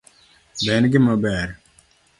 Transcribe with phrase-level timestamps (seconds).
[0.63, 1.47] Be an gima ber